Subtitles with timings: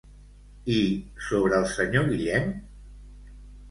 [0.75, 0.79] I
[1.27, 2.53] sobre el senyor Guillem?